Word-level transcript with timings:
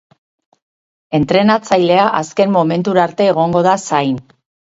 Entrenatzailea 1.17 2.07
azken 2.21 2.51
momentura 2.55 3.05
arte 3.09 3.31
egongo 3.35 3.65
da 3.71 3.77
zain. 3.91 4.19